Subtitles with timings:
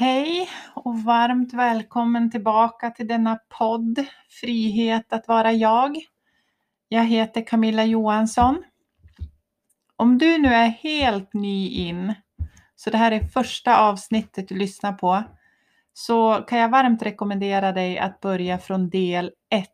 [0.00, 4.06] Hej och varmt välkommen tillbaka till denna podd
[4.40, 5.96] Frihet att vara jag.
[6.88, 8.64] Jag heter Camilla Johansson.
[9.96, 12.14] Om du nu är helt ny in,
[12.76, 15.22] så det här är första avsnittet du lyssnar på,
[15.92, 19.68] så kan jag varmt rekommendera dig att börja från del 1.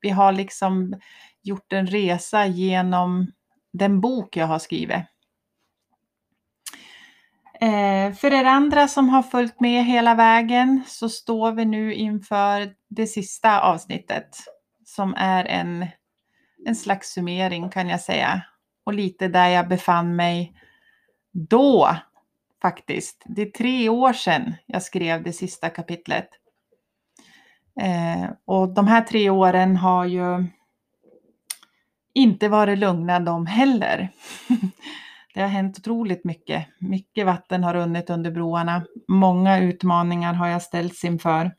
[0.00, 0.94] Vi har liksom
[1.42, 3.32] gjort en resa genom
[3.72, 5.11] den bok jag har skrivit.
[7.62, 12.74] Eh, för er andra som har följt med hela vägen så står vi nu inför
[12.88, 14.36] det sista avsnittet
[14.84, 15.86] som är en,
[16.66, 18.42] en slags summering kan jag säga.
[18.84, 20.54] Och lite där jag befann mig
[21.32, 21.96] då
[22.62, 23.22] faktiskt.
[23.26, 26.28] Det är tre år sedan jag skrev det sista kapitlet.
[27.80, 30.46] Eh, och de här tre åren har ju
[32.14, 34.08] inte varit lugna de heller.
[35.34, 36.66] Det har hänt otroligt mycket.
[36.78, 38.84] Mycket vatten har runnit under broarna.
[39.08, 41.54] Många utmaningar har jag ställts inför.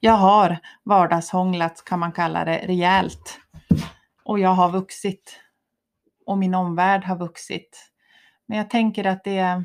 [0.00, 3.40] Jag har vardagshånglat kan man kalla det rejält.
[4.24, 5.40] Och jag har vuxit.
[6.26, 7.90] Och min omvärld har vuxit.
[8.46, 9.64] Men jag tänker att det,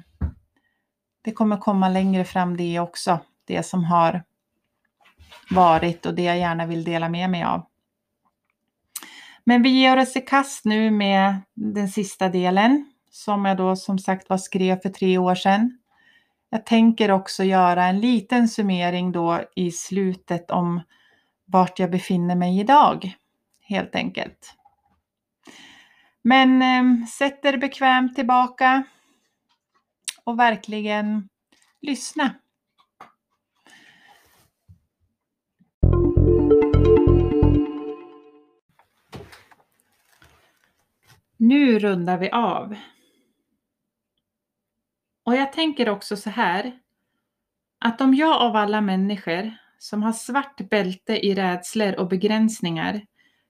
[1.22, 3.20] det kommer komma längre fram det också.
[3.46, 4.24] Det som har
[5.50, 7.66] varit och det jag gärna vill dela med mig av.
[9.46, 14.00] Men vi ger oss i kast nu med den sista delen som jag då som
[14.00, 15.78] sagt var skrev för tre år sedan.
[16.50, 20.82] Jag tänker också göra en liten summering då i slutet om
[21.46, 23.16] vart jag befinner mig idag.
[23.62, 24.56] Helt enkelt.
[26.22, 28.84] Men eh, sätt er bekvämt tillbaka
[30.24, 31.30] och verkligen
[31.82, 32.36] lyssna.
[41.44, 42.76] Nu rundar vi av.
[45.24, 46.80] Och jag tänker också så här.
[47.80, 53.06] Att om jag av alla människor som har svart bälte i rädslor och begränsningar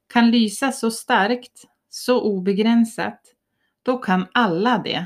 [0.07, 3.19] kan lysa så starkt, så obegränsat,
[3.83, 5.05] då kan alla det.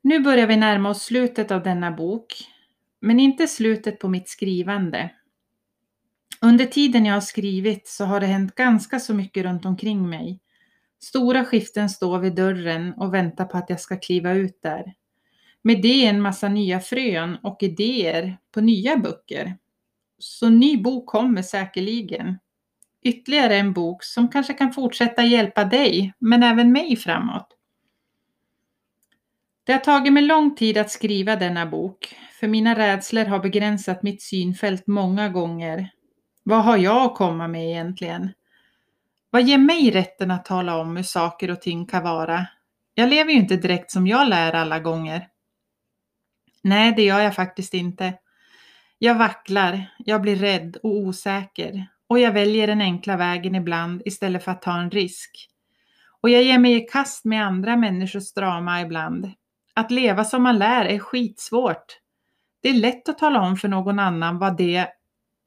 [0.00, 2.34] Nu börjar vi närma oss slutet av denna bok,
[3.00, 5.10] men inte slutet på mitt skrivande.
[6.44, 10.40] Under tiden jag har skrivit så har det hänt ganska så mycket runt omkring mig.
[11.02, 14.94] Stora skiften står vid dörren och väntar på att jag ska kliva ut där.
[15.62, 19.56] Med det en massa nya frön och idéer på nya böcker.
[20.18, 22.38] Så ny bok kommer säkerligen.
[23.02, 27.48] Ytterligare en bok som kanske kan fortsätta hjälpa dig, men även mig framåt.
[29.64, 34.02] Det har tagit mig lång tid att skriva denna bok, för mina rädslor har begränsat
[34.02, 35.90] mitt synfält många gånger
[36.46, 38.30] vad har jag att komma med egentligen?
[39.30, 42.46] Vad ger mig rätten att tala om hur saker och ting kan vara?
[42.94, 45.28] Jag lever ju inte direkt som jag lär alla gånger.
[46.62, 48.14] Nej, det gör jag faktiskt inte.
[48.98, 54.44] Jag vacklar, jag blir rädd och osäker och jag väljer den enkla vägen ibland istället
[54.44, 55.50] för att ta en risk.
[56.20, 59.32] Och jag ger mig i kast med andra människors drama ibland.
[59.74, 61.98] Att leva som man lär är skitsvårt.
[62.62, 64.88] Det är lätt att tala om för någon annan vad det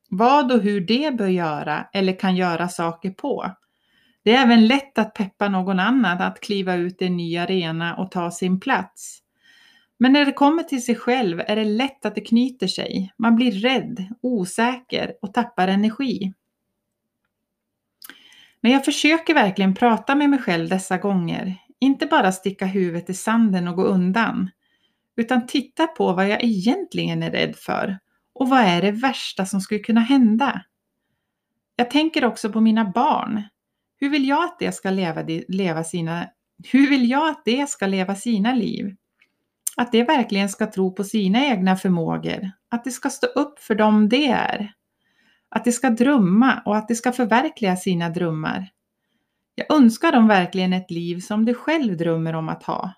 [0.10, 3.52] vad och hur det bör göra eller kan göra saker på.
[4.24, 7.96] Det är även lätt att peppa någon annan att kliva ut i en ny arena
[7.96, 9.20] och ta sin plats.
[9.98, 13.14] Men när det kommer till sig själv är det lätt att det knyter sig.
[13.18, 16.34] Man blir rädd, osäker och tappar energi.
[18.62, 21.56] Men jag försöker verkligen prata med mig själv dessa gånger.
[21.80, 24.50] Inte bara sticka huvudet i sanden och gå undan.
[25.16, 27.98] Utan titta på vad jag egentligen är rädd för
[28.40, 30.62] och vad är det värsta som skulle kunna hända?
[31.76, 33.44] Jag tänker också på mina barn.
[34.00, 36.28] Hur vill jag att de ska leva, leva sina
[36.72, 38.96] hur vill jag att de ska leva sina liv?
[39.78, 43.76] Att de verkligen ska tro på sina egna förmågor, att de ska stå upp för
[43.76, 44.74] dem de är.
[45.50, 48.70] Att de ska drömma och att de ska förverkliga sina drömmar.
[49.56, 52.94] Jag önskar dem verkligen ett liv som de själv drömmer om att ha.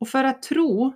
[0.00, 0.92] Och för att tro,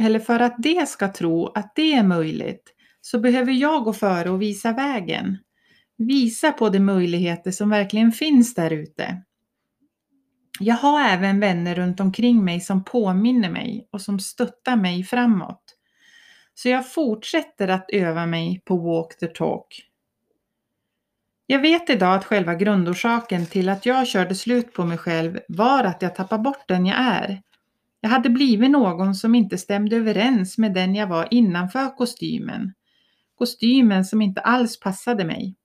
[0.00, 4.30] eller för att de ska tro att det är möjligt, så behöver jag gå före
[4.30, 5.38] och visa vägen.
[5.96, 9.22] Visa på de möjligheter som verkligen finns där ute.
[10.60, 15.62] Jag har även vänner runt omkring mig som påminner mig och som stöttar mig framåt.
[16.54, 19.86] Så jag fortsätter att öva mig på walk the talk.
[21.46, 25.84] Jag vet idag att själva grundorsaken till att jag körde slut på mig själv var
[25.84, 27.42] att jag tappade bort den jag är.
[28.00, 32.72] Jag hade blivit någon som inte stämde överens med den jag var innanför kostymen
[33.40, 35.56] kostymen som inte alls passade mig.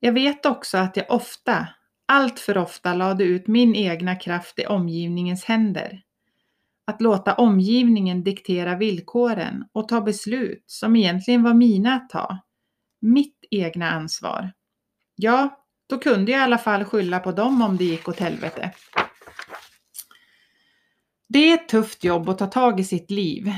[0.00, 1.68] Jag vet också att jag ofta,
[2.06, 6.02] allt för ofta lade ut min egna kraft i omgivningens händer.
[6.86, 12.38] att låta omgivningen diktera villkoren och ta beslut som egentligen var mina att ta.
[13.00, 14.52] Mitt egna ansvar.
[15.16, 18.72] Ja, då kunde jag i alla fall skylla på dem om det gick åt helvete.
[21.28, 23.52] Det är ett tufft jobb att ta tag i sitt liv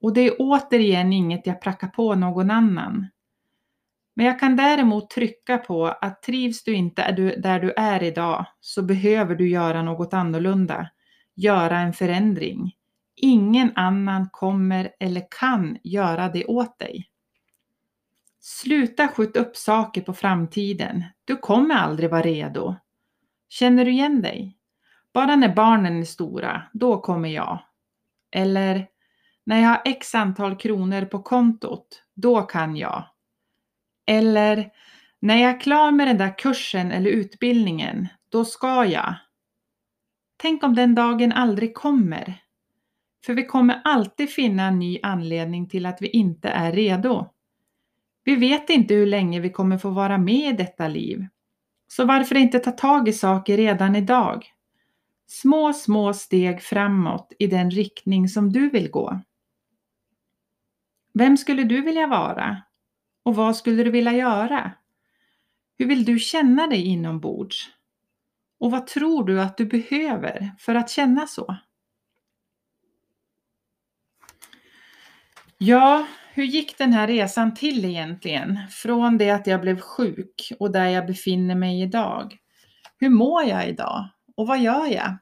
[0.00, 3.06] och det är återigen inget jag prackar på någon annan.
[4.16, 8.82] Men jag kan däremot trycka på att trivs du inte där du är idag så
[8.82, 10.90] behöver du göra något annorlunda,
[11.34, 12.72] göra en förändring.
[13.16, 17.10] Ingen annan kommer eller kan göra det åt dig.
[18.40, 21.04] Sluta skjuta upp saker på framtiden.
[21.24, 22.76] Du kommer aldrig vara redo.
[23.48, 24.58] Känner du igen dig?
[25.12, 27.58] Bara när barnen är stora, då kommer jag.
[28.30, 28.86] Eller
[29.46, 33.04] när jag har x antal kronor på kontot, då kan jag.
[34.06, 34.70] Eller
[35.20, 39.14] när jag är klar med den där kursen eller utbildningen, då ska jag.
[40.36, 42.42] Tänk om den dagen aldrig kommer.
[43.26, 47.30] För vi kommer alltid finna en ny anledning till att vi inte är redo.
[48.24, 51.26] Vi vet inte hur länge vi kommer få vara med i detta liv.
[51.88, 54.46] Så varför inte ta tag i saker redan idag?
[55.26, 59.20] Små, små steg framåt i den riktning som du vill gå.
[61.18, 62.62] Vem skulle du vilja vara?
[63.22, 64.72] Och vad skulle du vilja göra?
[65.78, 67.70] Hur vill du känna dig inombords?
[68.60, 71.56] Och vad tror du att du behöver för att känna så?
[75.58, 78.58] Ja, hur gick den här resan till egentligen?
[78.70, 82.36] Från det att jag blev sjuk och där jag befinner mig idag.
[82.98, 84.08] Hur mår jag idag?
[84.36, 85.16] Och vad gör jag?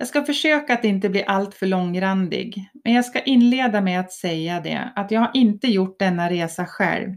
[0.00, 4.60] Jag ska försöka att inte bli alltför långrandig, men jag ska inleda med att säga
[4.60, 7.16] det att jag har inte gjort denna resa själv.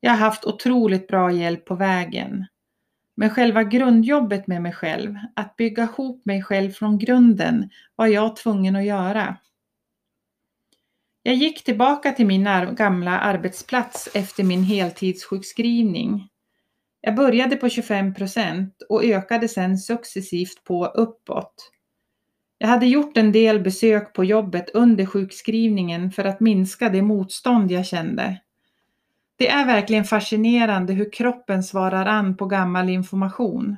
[0.00, 2.46] Jag har haft otroligt bra hjälp på vägen.
[3.16, 8.36] Men själva grundjobbet med mig själv, att bygga ihop mig själv från grunden, var jag
[8.36, 9.36] tvungen att göra.
[11.22, 16.28] Jag gick tillbaka till min gamla arbetsplats efter min heltidssjukskrivning.
[17.00, 21.70] Jag började på 25 procent och ökade sedan successivt på uppåt.
[22.62, 27.70] Jag hade gjort en del besök på jobbet under sjukskrivningen för att minska det motstånd
[27.70, 28.40] jag kände.
[29.36, 33.76] Det är verkligen fascinerande hur kroppen svarar an på gammal information.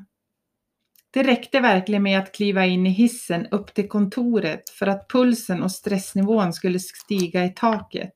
[1.11, 5.63] Det räckte verkligen med att kliva in i hissen upp till kontoret för att pulsen
[5.63, 8.15] och stressnivån skulle stiga i taket.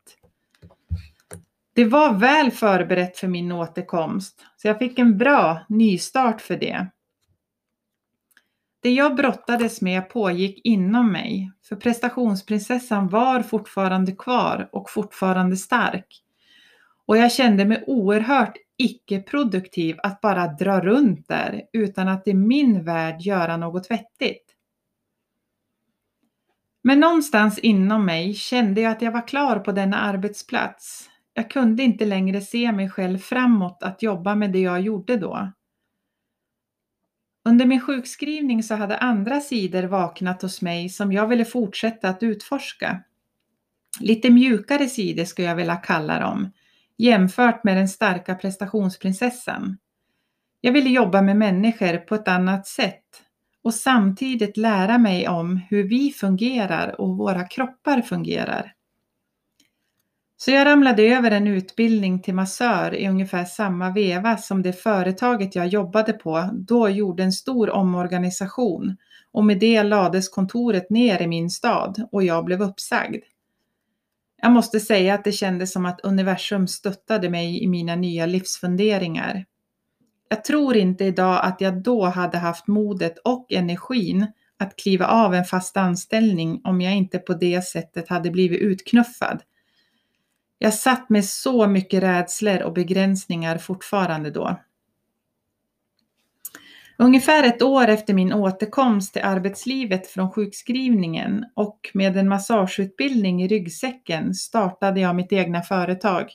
[1.73, 6.87] Det var väl förberett för min återkomst, så jag fick en bra nystart för det.
[8.87, 16.23] Det jag brottades med pågick inom mig, för prestationsprinsessan var fortfarande kvar och fortfarande stark.
[17.07, 22.85] Och jag kände mig oerhört icke-produktiv att bara dra runt där utan att i min
[22.85, 24.55] värld göra något vettigt.
[26.83, 31.11] Men någonstans inom mig kände jag att jag var klar på denna arbetsplats.
[31.35, 35.53] Jag kunde inte längre se mig själv framåt att jobba med det jag gjorde då.
[37.47, 42.23] Under min sjukskrivning så hade andra sidor vaknat hos mig som jag ville fortsätta att
[42.23, 43.03] utforska.
[44.01, 46.53] Lite mjukare sidor skulle jag vilja kalla dem,
[46.97, 49.79] jämfört med den starka prestationsprinsessan.
[50.61, 53.05] Jag ville jobba med människor på ett annat sätt
[53.63, 58.73] och samtidigt lära mig om hur vi fungerar och våra kroppar fungerar.
[60.47, 65.55] Så jag ramlade över en utbildning till massör i ungefär samma veva som det företaget
[65.55, 68.97] jag jobbade på då gjorde en stor omorganisation
[69.33, 73.25] och med det lades kontoret ner i min stad och jag blev uppsagd.
[74.43, 79.45] Jag måste säga att det kändes som att universum stöttade mig i mina nya livsfunderingar.
[80.29, 84.27] Jag tror inte idag att jag då hade haft modet och energin
[84.59, 89.43] att kliva av en fast anställning om jag inte på det sättet hade blivit utknuffad
[90.59, 94.61] jag satt med så mycket rädslor och begränsningar fortfarande då.
[96.99, 103.49] Ungefär ett år efter min återkomst till arbetslivet från sjukskrivningen och med en massageutbildning i
[103.49, 106.31] ryggsäcken startade jag mitt egna företag.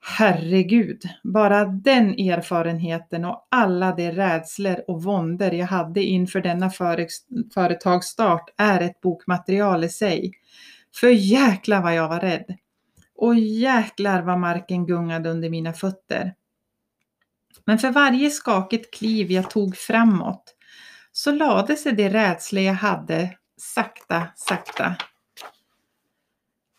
[0.00, 6.70] Herregud, bara den erfarenheten och alla de rädslor och våndor jag hade inför denna
[7.54, 10.32] företagsstart är ett bokmaterial i sig.
[11.00, 12.56] För jäkla vad jag var rädd.
[13.20, 16.34] Och jäklar vad marken gungade under mina fötter.
[17.64, 20.54] Men för varje skakigt kliv jag tog framåt
[21.12, 24.96] så lade sig det rädsla jag hade sakta, sakta.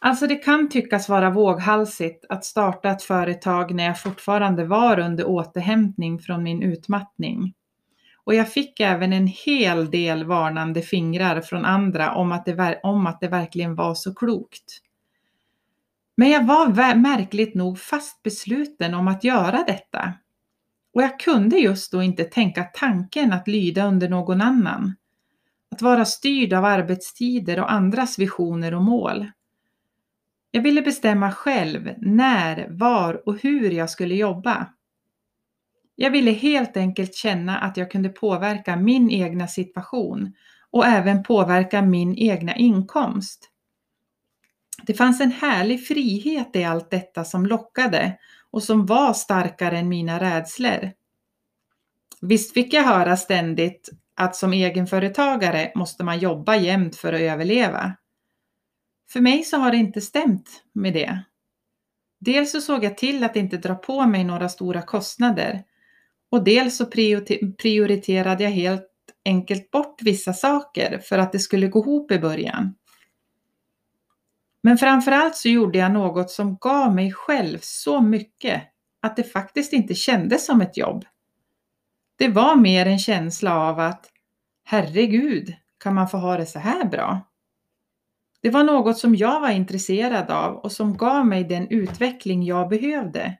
[0.02, 5.28] Alltså det kan tyckas vara våghalsigt att starta ett företag när jag fortfarande var under
[5.28, 7.54] återhämtning från min utmattning.
[8.24, 13.08] Och jag fick även en hel del varnande fingrar från andra om att det, om
[13.08, 14.82] att det verkligen var så klokt.
[16.20, 20.14] Men jag var märkligt nog fast besluten om att göra detta.
[20.94, 24.96] Och jag kunde just då inte tänka tanken att lyda under någon annan.
[25.72, 29.32] Att vara styrd av arbetstider och andras visioner och mål.
[30.52, 34.68] Jag ville bestämma själv när, var och hur jag skulle jobba.
[35.96, 40.34] Jag ville helt enkelt känna att jag kunde påverka min egna situation
[40.72, 43.49] och även påverka min egna inkomst.
[44.84, 48.18] Det fanns en härlig frihet i allt detta som lockade
[48.52, 50.92] och som var starkare än mina rädslor.
[52.22, 57.96] Visst fick jag höra ständigt att som egenföretagare måste man jobba jämt för att överleva.
[59.12, 61.24] För mig så har det inte stämt med det.
[62.20, 65.64] Dels så såg jag till att inte dra på mig några stora kostnader
[66.32, 66.86] och dels så
[67.58, 68.86] prioriterade jag helt
[69.26, 72.76] enkelt bort vissa saker för att det skulle gå ihop i början.
[74.62, 78.64] Men framförallt så gjorde jag något som gav mig själv så mycket
[79.02, 81.06] att det faktiskt inte kändes som ett jobb.
[82.16, 84.12] Det var mer en känsla av att
[84.64, 87.22] herregud, kan man få ha det så här bra?
[88.42, 92.70] Det var något som jag var intresserad av och som gav mig den utveckling jag
[92.70, 93.38] behövde.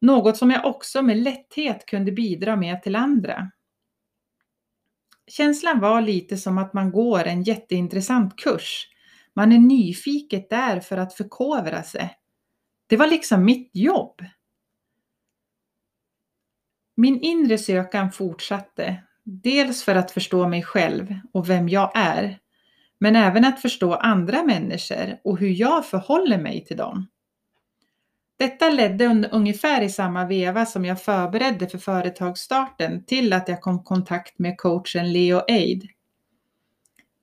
[0.00, 3.50] Något som jag också med lätthet kunde bidra med till andra.
[5.26, 8.88] Känslan var lite som att man går en jätteintressant kurs.
[9.36, 12.16] Man är nyfiket där för att förkovra sig.
[12.86, 14.24] Det var liksom mitt jobb.
[16.96, 22.38] Min inre sökan fortsatte, dels för att förstå mig själv och vem jag är,
[22.98, 27.08] men även att förstå andra människor och hur jag förhåller mig till dem.
[28.38, 33.76] Detta ledde ungefär i samma veva som jag förberedde för företagsstarten till att jag kom
[33.76, 35.88] i kontakt med coachen Leo Aid.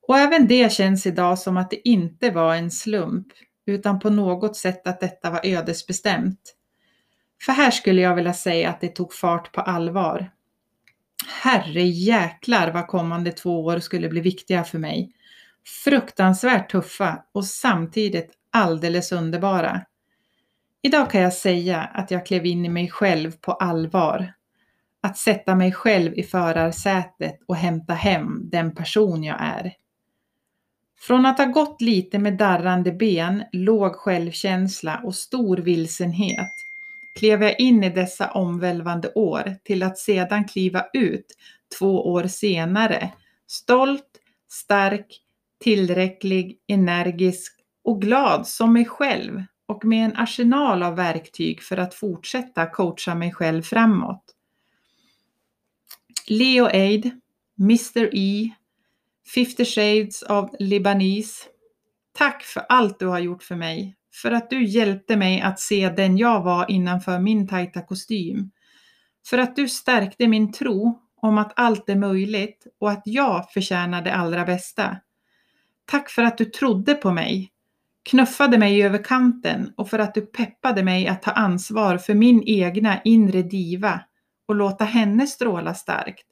[0.07, 3.27] Och även det känns idag som att det inte var en slump,
[3.65, 6.53] utan på något sätt att detta var ödesbestämt.
[7.45, 10.31] För här skulle jag vilja säga att det tog fart på allvar.
[11.41, 15.11] Herre jäklar vad kommande två år skulle bli viktiga för mig.
[15.83, 19.81] Fruktansvärt tuffa och samtidigt alldeles underbara.
[20.81, 24.33] Idag kan jag säga att jag klev in i mig själv på allvar.
[25.01, 29.73] Att sätta mig själv i förarsätet och hämta hem den person jag är.
[30.99, 36.51] Från att ha gått lite med darrande ben, låg självkänsla och stor vilsenhet
[37.17, 41.25] klev jag in i dessa omvälvande år till att sedan kliva ut
[41.79, 43.11] två år senare,
[43.47, 45.21] stolt, stark,
[45.63, 51.93] tillräcklig, energisk och glad som mig själv och med en arsenal av verktyg för att
[51.93, 54.23] fortsätta coacha mig själv framåt.
[56.27, 57.19] Leo Aid,
[57.59, 58.49] Mr E,
[59.35, 61.43] 50 Shades of Libanese.
[62.17, 65.89] Tack för allt du har gjort för mig, för att du hjälpte mig att se
[65.89, 68.51] den jag var innanför min tajta kostym.
[69.29, 74.01] För att du stärkte min tro om att allt är möjligt och att jag förtjänar
[74.01, 74.97] det allra bästa.
[75.85, 77.51] Tack för att du trodde på mig,
[78.09, 82.43] knuffade mig över kanten och för att du peppade mig att ta ansvar för min
[82.45, 84.01] egna inre diva
[84.47, 86.25] och låta henne stråla starkt.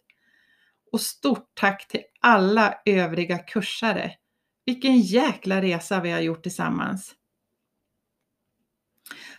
[0.95, 4.11] Och stort tack till alla övriga kursare.
[4.65, 7.13] Vilken jäkla resa vi har gjort tillsammans.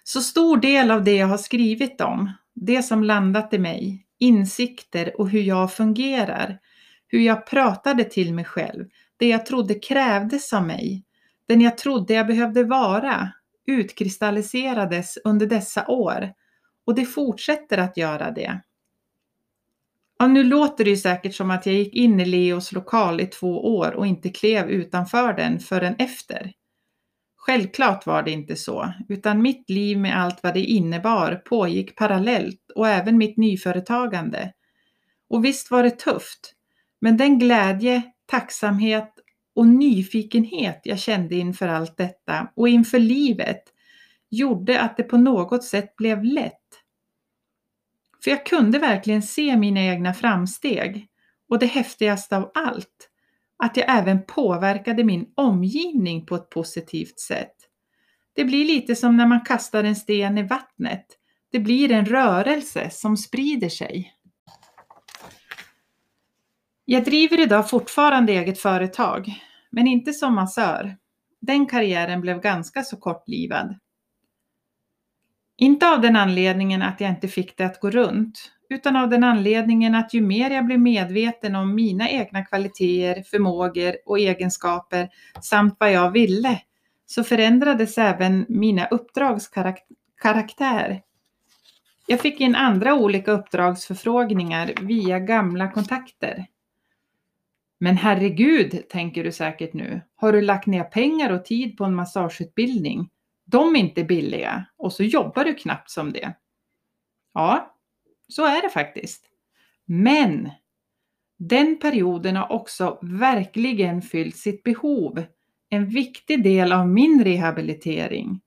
[0.03, 5.21] Så stor del av det jag har skrivit om, det som landat i mig, insikter
[5.21, 6.59] och hur jag fungerar,
[7.07, 11.05] hur jag pratade till mig själv, det jag trodde krävdes av mig,
[11.49, 13.33] den jag trodde jag behövde vara,
[13.67, 16.33] utkristalliserades under dessa år
[16.87, 18.61] och det fortsätter att göra det.
[20.19, 23.27] Ja, nu låter det ju säkert som att jag gick in i Leos lokal i
[23.27, 26.53] två år och inte klev utanför den förrän efter.
[27.37, 32.71] Självklart var det inte så, utan mitt liv med allt vad det innebar pågick parallellt
[32.75, 34.53] och även mitt nyföretagande.
[35.29, 36.53] Och visst var det tufft,
[37.01, 39.13] men den glädje, tacksamhet
[39.55, 43.63] och nyfikenhet jag kände inför allt detta och inför livet
[44.31, 46.66] gjorde att det på något sätt blev lätt.
[48.27, 51.09] För jag kunde verkligen se mina egna framsteg
[51.49, 53.11] och det häftigaste av allt,
[53.63, 57.55] att jag även påverkade min omgivning på ett positivt sätt.
[58.35, 61.07] Det blir lite som när man kastar en sten i vattnet.
[61.53, 64.15] Det blir en rörelse som sprider sig.
[66.85, 69.35] Jag driver idag fortfarande eget företag,
[69.71, 70.97] men inte som massör.
[71.41, 73.79] Den karriären blev ganska så kortlivad.
[75.57, 79.25] Inte av den anledningen att jag inte fick det att gå runt, utan av den
[79.25, 85.09] anledningen att ju mer jag blev medveten om mina egna kvaliteter, förmågor och egenskaper
[85.43, 86.61] samt vad jag ville,
[87.07, 89.51] så förändrades även mina uppdrags
[90.23, 91.03] karaktär.
[92.07, 96.47] Jag fick in andra olika uppdragsförfrågningar via gamla kontakter.
[97.79, 101.95] Men herregud, tänker du säkert nu, har du lagt ner pengar och tid på en
[101.95, 103.11] massageutbildning?
[103.47, 106.33] De är inte billiga och så jobbar du knappt som det.
[107.35, 107.77] Ja,
[108.29, 109.25] så är det faktiskt.
[109.85, 110.51] Men
[111.39, 115.25] den perioden har också verkligen fyllt sitt behov.
[115.69, 118.41] En viktig del av min rehabilitering.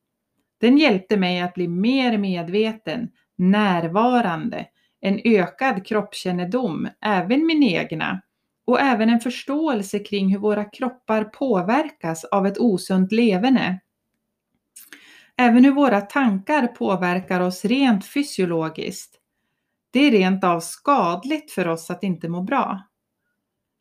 [0.60, 4.66] Den hjälpte mig att bli mer medveten, närvarande,
[5.02, 8.22] en ökad kroppskännedom, även min egna,
[8.66, 13.80] och även en förståelse kring hur våra kroppar påverkas av ett osunt leverne.
[15.42, 19.16] Även hur våra tankar påverkar oss rent fysiologiskt.
[19.92, 22.82] Det är rent av skadligt för oss att inte må bra.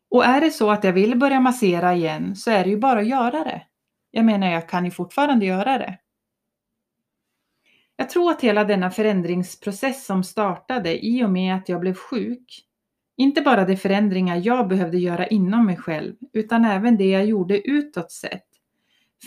[0.09, 2.99] Och är det så att jag vill börja massera igen så är det ju bara
[2.99, 3.61] att göra det.
[4.11, 5.97] Jag menar, jag kan ju fortfarande göra det.
[7.95, 12.65] Jag tror att hela denna förändringsprocess som startade i och med att jag blev sjuk,
[13.17, 17.69] inte bara de förändringar jag behövde göra inom mig själv, utan även det jag gjorde
[17.69, 18.48] utåt sett,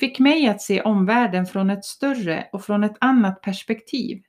[0.01, 4.23] fick mig att se omvärlden från ett större och från ett annat perspektiv.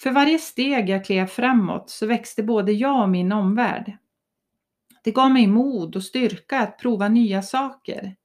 [0.00, 3.96] För varje steg jag klev framåt så växte både jag och min omvärld.
[5.04, 8.16] Det gav mig mod och styrka att prova nya saker.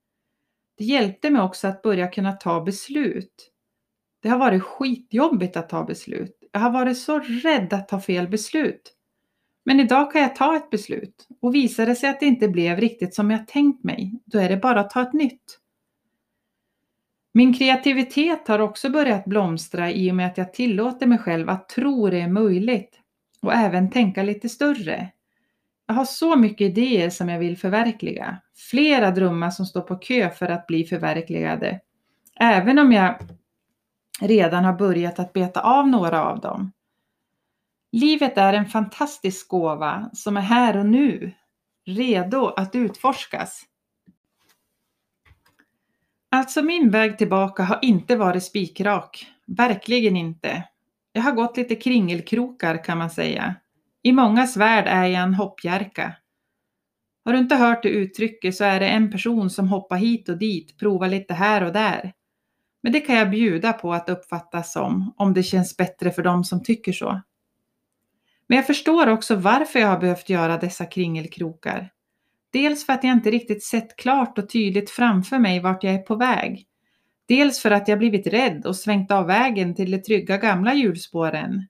[0.77, 3.51] Det hjälpte mig också att börja kunna ta beslut.
[4.21, 6.37] Det har varit skitjobbigt att ta beslut.
[6.51, 8.93] Jag har varit så rädd att ta fel beslut.
[9.65, 12.77] Men idag kan jag ta ett beslut och visar det sig att det inte blev
[12.77, 15.59] riktigt som jag tänkt mig, då är det bara att ta ett nytt.
[17.33, 21.69] Min kreativitet har också börjat blomstra i och med att jag tillåter mig själv att
[21.69, 22.99] tro det är möjligt
[23.41, 25.11] och även tänka lite större.
[25.87, 28.37] Jag har så mycket idéer som jag vill förverkliga.
[28.71, 31.79] Flera drömmar som står på kö för att bli förverkligade.
[32.39, 33.15] Även om jag
[34.21, 36.71] redan har börjat att beta av några av dem.
[37.91, 41.31] Livet är en fantastisk gåva som är här och nu,
[41.85, 43.65] redo att utforskas.
[46.33, 49.27] Alltså min väg tillbaka har inte varit spikrak.
[49.47, 50.63] Verkligen inte.
[51.11, 53.55] Jag har gått lite kringelkrokar kan man säga.
[54.01, 56.15] I mångas värld är jag en hoppjerka.
[57.25, 60.37] Har du inte hört det uttrycket så är det en person som hoppar hit och
[60.37, 62.13] dit, provar lite här och där.
[62.83, 66.43] Men det kan jag bjuda på att uppfattas som, om det känns bättre för dem
[66.43, 67.21] som tycker så.
[68.47, 71.89] Men jag förstår också varför jag har behövt göra dessa kringelkrokar.
[72.53, 76.01] Dels för att jag inte riktigt sett klart och tydligt framför mig vart jag är
[76.01, 76.67] på väg.
[77.27, 81.67] Dels för att jag blivit rädd och svängt av vägen till de trygga gamla hjulspåren.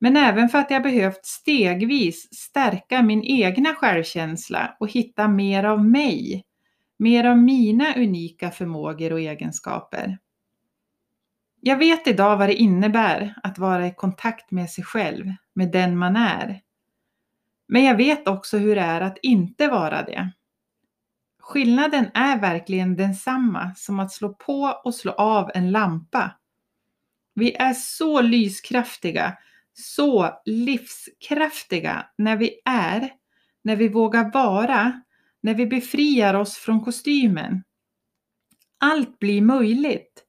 [0.00, 5.84] Men även för att jag behövt stegvis stärka min egna självkänsla och hitta mer av
[5.84, 6.44] mig.
[6.98, 10.18] Mer av mina unika förmågor och egenskaper.
[11.60, 15.98] Jag vet idag vad det innebär att vara i kontakt med sig själv, med den
[15.98, 16.60] man är.
[17.68, 20.32] Men jag vet också hur det är att inte vara det.
[21.38, 26.30] Skillnaden är verkligen densamma som att slå på och slå av en lampa.
[27.34, 29.38] Vi är så lyskraftiga,
[29.74, 33.12] så livskraftiga när vi är,
[33.62, 35.02] när vi vågar vara,
[35.40, 37.62] när vi befriar oss från kostymen.
[38.78, 40.22] Allt blir möjligt.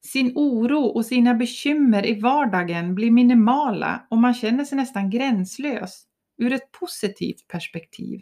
[0.00, 6.05] Sin oro och sina bekymmer i vardagen blir minimala och man känner sig nästan gränslös
[6.38, 8.20] ur ett positivt perspektiv.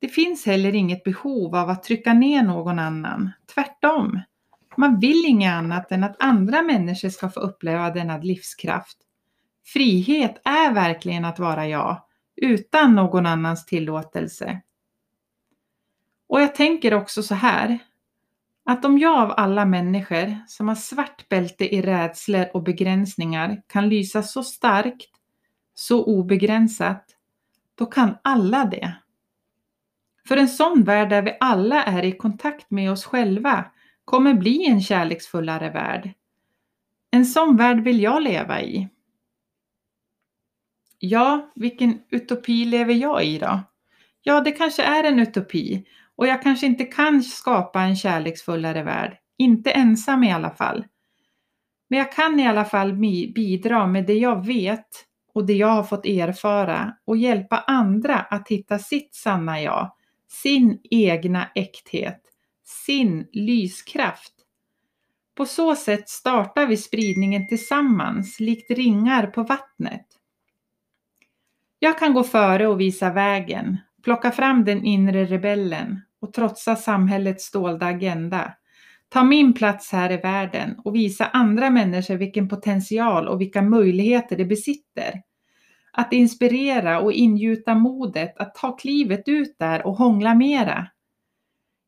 [0.00, 3.30] Det finns heller inget behov av att trycka ner någon annan.
[3.54, 4.20] Tvärtom.
[4.76, 8.98] Man vill inget annat än att andra människor ska få uppleva denna livskraft.
[9.64, 12.02] Frihet är verkligen att vara jag,
[12.36, 14.60] utan någon annans tillåtelse.
[16.28, 17.78] Och jag tänker också så här,
[18.64, 23.88] att om jag av alla människor som har svart bälte i rädslor och begränsningar kan
[23.88, 25.10] lysa så starkt,
[25.74, 27.04] så obegränsat,
[27.74, 28.96] då kan alla det.
[30.28, 33.64] För en sån värld där vi alla är i kontakt med oss själva
[34.04, 36.10] kommer bli en kärleksfullare värld.
[37.10, 38.88] En sån värld vill jag leva i.
[40.98, 43.60] Ja, vilken utopi lever jag i då?
[44.22, 45.84] Ja, det kanske är en utopi
[46.16, 49.18] och jag kanske inte kan skapa en kärleksfullare värld.
[49.36, 50.84] Inte ensam i alla fall.
[51.88, 52.92] Men jag kan i alla fall
[53.34, 54.88] bidra med det jag vet
[55.32, 59.94] och det jag har fått erfara och hjälpa andra att hitta sitt sanna jag,
[60.28, 62.20] sin egna äkthet,
[62.64, 64.32] sin lyskraft.
[65.34, 70.06] På så sätt startar vi spridningen tillsammans, likt ringar på vattnet.
[71.78, 77.50] Jag kan gå före och visa vägen, plocka fram den inre rebellen och trotsa samhällets
[77.50, 78.54] dolda agenda.
[79.12, 84.36] Ta min plats här i världen och visa andra människor vilken potential och vilka möjligheter
[84.36, 85.22] de besitter.
[85.92, 90.86] Att inspirera och ingjuta modet att ta klivet ut där och hångla mera.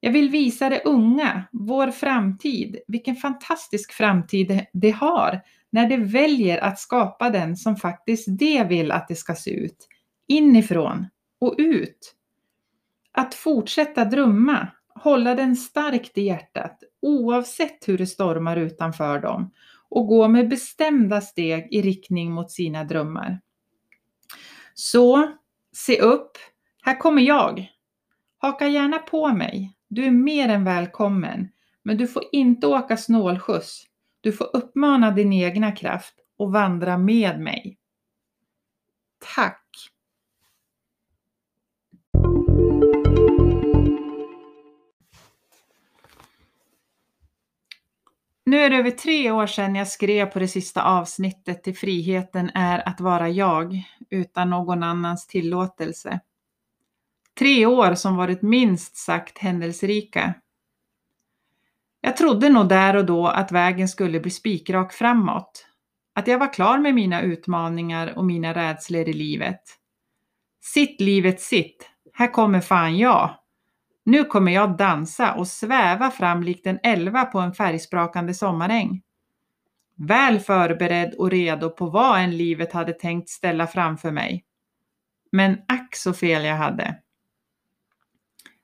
[0.01, 6.59] Jag vill visa de unga, vår framtid, vilken fantastisk framtid de har när de väljer
[6.59, 9.89] att skapa den som faktiskt de vill att det ska se ut.
[10.29, 11.07] Inifrån
[11.41, 12.15] och ut.
[13.13, 19.51] Att fortsätta drömma, hålla den starkt i hjärtat oavsett hur det stormar utanför dem
[19.89, 23.41] och gå med bestämda steg i riktning mot sina drömmar.
[24.75, 25.33] Så,
[25.73, 26.39] se upp,
[26.83, 27.71] här kommer jag.
[28.39, 29.77] Haka gärna på mig.
[29.89, 31.49] Du är mer än välkommen,
[31.83, 33.85] men du får inte åka snålskjuts.
[34.21, 37.79] Du får uppmana din egna kraft och vandra med mig.
[39.35, 39.63] Tack!
[48.47, 52.51] Nu är det över tre år sedan jag skrev på det sista avsnittet till Friheten
[52.55, 56.21] är att vara jag utan någon annans tillåtelse.
[57.39, 60.35] Tre år som varit minst sagt händelserika.
[62.01, 65.67] Jag trodde nog där och då att vägen skulle bli spikrak framåt.
[66.15, 69.61] Att jag var klar med mina utmaningar och mina rädslor i livet.
[70.61, 71.91] Sitt livet sitt.
[72.13, 73.35] Här kommer fan jag.
[74.05, 79.03] Nu kommer jag dansa och sväva fram likt en elva på en färgsprakande sommaräng.
[79.97, 84.45] Väl förberedd och redo på vad en livet hade tänkt ställa framför mig.
[85.33, 86.99] Men ack så fel jag hade.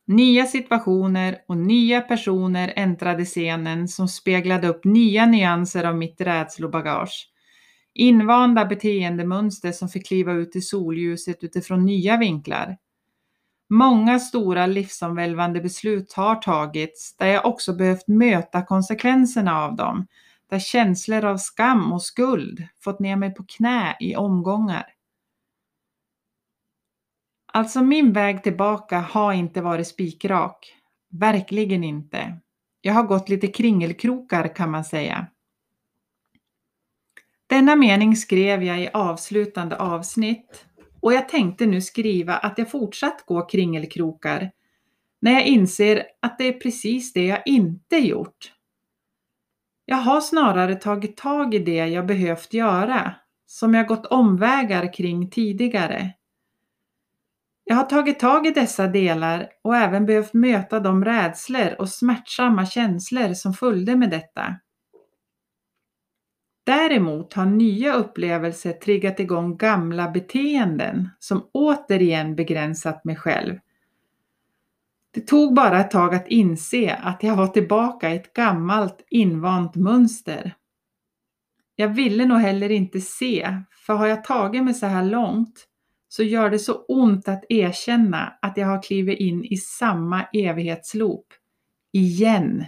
[0.06, 7.30] Nya situationer och nya personer äntrade scenen som speglade upp nya nyanser av mitt rädslobagage.
[7.94, 12.76] Invanda beteendemönster som fick kliva ut i solljuset utifrån nya vinklar.
[13.72, 20.06] Många stora livsomvälvande beslut har tagits där jag också behövt möta konsekvenserna av dem.
[20.48, 24.86] Där känslor av skam och skuld fått ner mig på knä i omgångar.
[27.52, 30.74] Alltså min väg tillbaka har inte varit spikrak.
[31.10, 32.40] Verkligen inte.
[32.80, 35.26] Jag har gått lite kringelkrokar kan man säga.
[37.46, 40.66] Denna mening skrev jag i avslutande avsnitt
[41.00, 44.50] och jag tänkte nu skriva att jag fortsatt gå kringelkrokar
[45.20, 48.52] när jag inser att det är precis det jag inte gjort.
[49.84, 53.14] Jag har snarare tagit tag i det jag behövt göra,
[53.46, 56.12] som jag gått omvägar kring tidigare.
[57.64, 62.66] Jag har tagit tag i dessa delar och även behövt möta de rädslor och smärtsamma
[62.66, 64.54] känslor som följde med detta.
[66.64, 73.58] Däremot har nya upplevelser triggat igång gamla beteenden som återigen begränsat mig själv.
[75.10, 79.76] Det tog bara ett tag att inse att jag var tillbaka i ett gammalt invant
[79.76, 80.54] mönster.
[81.76, 85.66] Jag ville nog heller inte se, för har jag tagit mig så här långt
[86.08, 91.26] så gör det så ont att erkänna att jag har klivit in i samma evighetsloop.
[91.92, 92.64] Igen.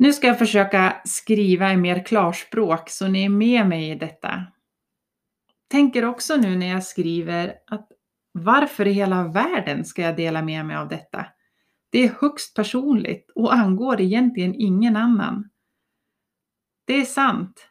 [0.00, 4.46] Nu ska jag försöka skriva i mer klarspråk så ni är med mig i detta.
[5.70, 7.88] Tänker också nu när jag skriver att
[8.32, 11.26] varför i hela världen ska jag dela med mig av detta?
[11.90, 15.50] Det är högst personligt och angår egentligen ingen annan.
[16.86, 17.68] Det är sant.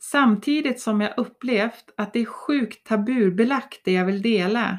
[0.00, 4.78] Samtidigt som jag upplevt att det är sjukt tabubelagt det jag vill dela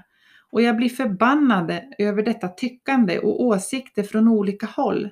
[0.51, 5.09] och jag blir förbannad över detta tyckande och åsikter från olika håll.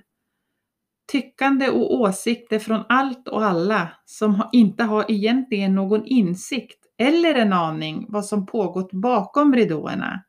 [1.11, 7.53] Tyckande och åsikter från allt och alla som inte har egentligen någon insikt eller en
[7.53, 10.23] aning vad som pågått bakom ridåerna.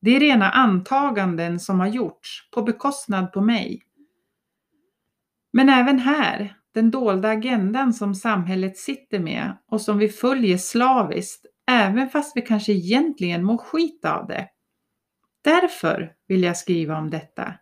[0.00, 3.82] Det är rena antaganden som har gjorts på bekostnad på mig.
[5.52, 11.46] Men även här den dolda agendan som samhället sitter med och som vi följer slaviskt,
[11.70, 14.48] även fast vi kanske egentligen mår skit av det.
[15.44, 17.54] Därför vill jag skriva om detta.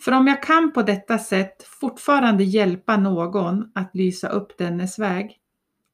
[0.00, 5.40] För om jag kan på detta sätt fortfarande hjälpa någon att lysa upp dennes väg,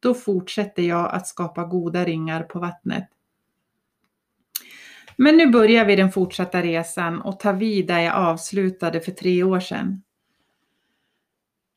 [0.00, 3.08] då fortsätter jag att skapa goda ringar på vattnet.
[5.16, 9.42] Men nu börjar vi den fortsatta resan och tar vid där jag avslutade för tre
[9.42, 10.02] år sedan.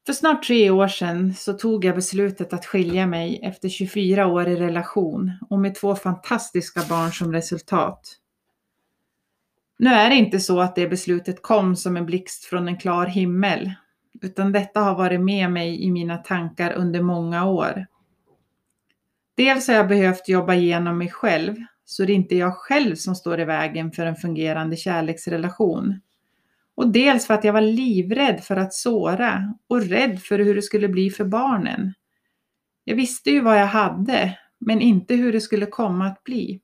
[0.05, 4.47] För snart tre år sedan så tog jag beslutet att skilja mig efter 24 år
[4.47, 8.17] i relation och med två fantastiska barn som resultat.
[9.79, 13.05] Nu är det inte så att det beslutet kom som en blixt från en klar
[13.05, 13.73] himmel,
[14.21, 17.85] utan detta har varit med mig i mina tankar under många år.
[19.37, 21.55] Dels har jag behövt jobba igenom mig själv,
[21.85, 25.99] så det är inte jag själv som står i vägen för en fungerande kärleksrelation.
[26.75, 30.61] Och dels för att jag var livrädd för att såra och rädd för hur det
[30.61, 31.93] skulle bli för barnen.
[32.83, 36.61] Jag visste ju vad jag hade, men inte hur det skulle komma att bli.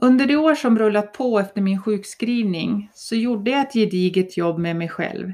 [0.00, 4.58] Under de år som rullat på efter min sjukskrivning så gjorde jag ett gediget jobb
[4.58, 5.32] med mig själv.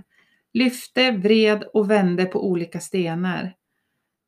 [0.53, 3.55] Lyfte, vred och vände på olika stenar.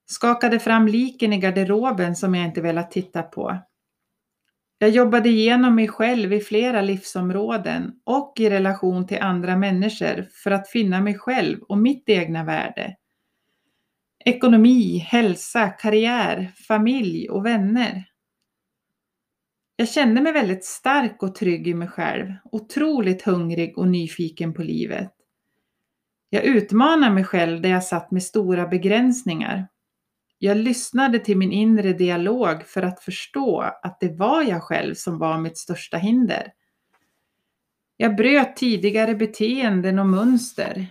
[0.07, 3.59] Skakade fram liken i garderoben som jag inte velat titta på.
[4.79, 10.51] Jag jobbade igenom mig själv i flera livsområden och i relation till andra människor för
[10.51, 12.97] att finna mig själv och mitt egna värde.
[14.25, 18.05] Ekonomi, hälsa, karriär, familj och vänner.
[19.79, 24.63] Jag kände mig väldigt stark och trygg i mig själv, otroligt hungrig och nyfiken på
[24.63, 25.13] livet.
[26.31, 29.69] Jag utmanade mig själv där jag satt med stora begränsningar.
[30.39, 35.19] Jag lyssnade till min inre dialog för att förstå att det var jag själv som
[35.19, 36.53] var mitt största hinder.
[37.97, 40.87] Jag bröt tidigare beteenden och mönster,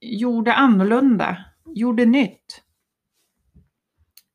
[0.00, 2.62] gjorde annorlunda, gjorde nytt.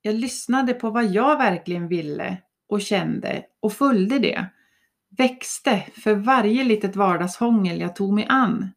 [0.02, 4.46] Jag lyssnade på vad jag verkligen ville och kände och följde det.
[5.18, 8.70] Växte för varje litet vardagshångel jag tog mig an.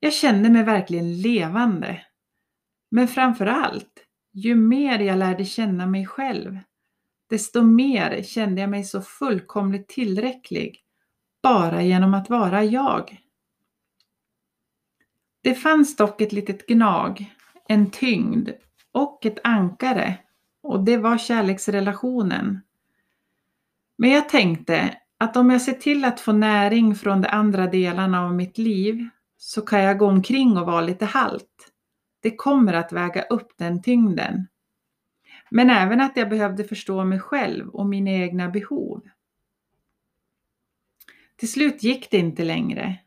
[0.00, 2.02] Jag kände mig verkligen levande.
[2.90, 6.58] Men framför allt, ju mer jag lärde känna mig själv,
[7.30, 10.82] desto mer kände jag mig så fullkomligt tillräcklig
[11.42, 13.20] bara genom att vara jag.
[15.42, 17.34] Det fanns dock ett litet gnag,
[17.68, 18.50] en tyngd
[18.92, 20.18] och ett ankare
[20.66, 22.60] och det var kärleksrelationen.
[23.98, 28.24] Men jag tänkte att om jag ser till att få näring från de andra delarna
[28.24, 31.72] av mitt liv så kan jag gå omkring och vara lite halt.
[32.20, 34.46] Det kommer att väga upp den tyngden.
[35.50, 39.02] Men även att jag behövde förstå mig själv och mina egna behov.
[41.36, 42.98] Till slut gick det inte längre.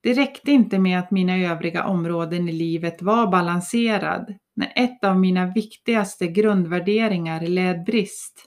[0.00, 5.20] Det räckte inte med att mina övriga områden i livet var balanserad när ett av
[5.20, 8.46] mina viktigaste grundvärderingar led brist.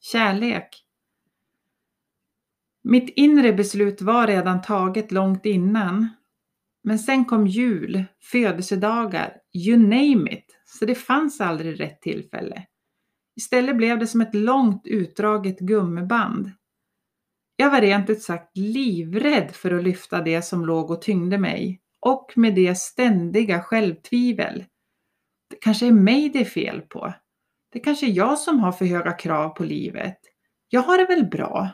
[0.00, 0.84] Kärlek.
[2.84, 6.08] Mitt inre beslut var redan taget långt innan.
[6.84, 12.66] Men sen kom jul, födelsedagar, you name it, så det fanns aldrig rätt tillfälle.
[13.36, 16.50] Istället blev det som ett långt utdraget gummiband.
[17.56, 21.80] Jag var rent ut sagt livrädd för att lyfta det som låg och tyngde mig
[22.00, 24.64] och med det ständiga självtvivel.
[25.52, 27.14] Det kanske är mig det är fel på.
[27.72, 30.18] Det kanske är jag som har för höga krav på livet.
[30.68, 31.70] Jag har det väl bra.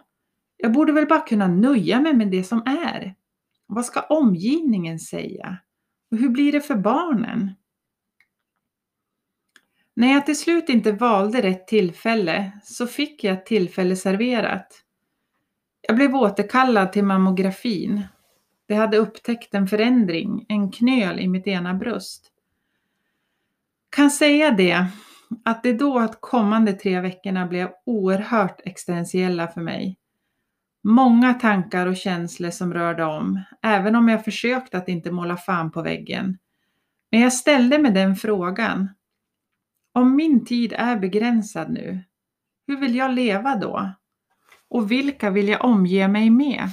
[0.56, 3.14] Jag borde väl bara kunna nöja mig med det som är.
[3.66, 5.58] Vad ska omgivningen säga?
[6.10, 7.52] Och hur blir det för barnen?
[9.94, 14.84] När jag till slut inte valde rätt tillfälle så fick jag ett tillfälle serverat.
[15.80, 18.02] Jag blev återkallad till mammografin.
[18.66, 22.32] De hade upptäckt en förändring, en knöl i mitt ena bröst.
[23.90, 24.86] Kan säga det,
[25.44, 29.98] att det då att kommande tre veckorna blev oerhört existentiella för mig.
[30.82, 35.70] Många tankar och känslor som rörde om, även om jag försökt att inte måla fan
[35.70, 36.38] på väggen.
[37.10, 38.88] Men jag ställde mig den frågan.
[39.92, 42.04] Om min tid är begränsad nu,
[42.66, 43.92] hur vill jag leva då?
[44.68, 46.70] Och vilka vill jag omge mig med?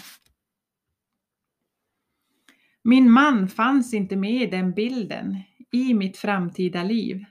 [2.83, 5.37] Min man fanns inte med i den bilden,
[5.75, 7.25] i mitt framtida liv.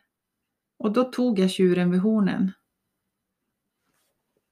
[0.79, 2.53] Och då tog jag tjuren vid hornen.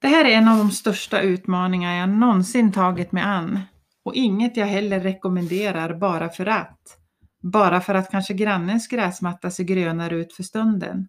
[0.01, 3.61] Det här är en av de största utmaningar jag någonsin tagit mig an
[4.05, 6.99] och inget jag heller rekommenderar bara för att.
[7.43, 11.09] Bara för att kanske grannens gräsmatta ser grönare ut för stunden.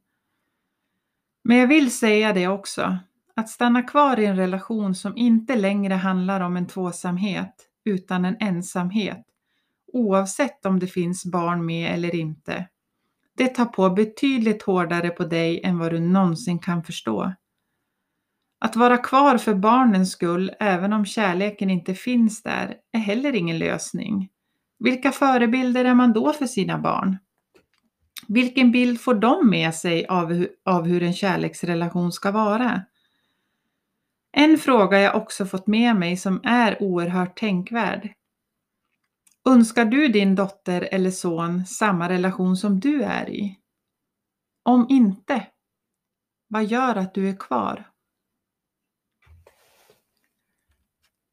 [1.43, 2.97] Men jag vill säga det också,
[3.35, 7.53] att stanna kvar i en relation som inte längre handlar om en tvåsamhet
[7.85, 9.25] utan en ensamhet,
[9.93, 12.67] oavsett om det finns barn med eller inte.
[13.37, 17.33] Det tar på betydligt hårdare på dig än vad du någonsin kan förstå.
[18.59, 23.59] Att vara kvar för barnens skull, även om kärleken inte finns där, är heller ingen
[23.59, 24.29] lösning.
[24.79, 27.17] Vilka förebilder är man då för sina barn?
[28.27, 32.81] Vilken bild får de med sig av hur, av hur en kärleksrelation ska vara?
[34.31, 38.13] En fråga jag också fått med mig som är oerhört tänkvärd.
[39.49, 43.59] Önskar du din dotter eller son samma relation som du är i?
[44.63, 45.47] Om inte,
[46.47, 47.89] vad gör att du är kvar?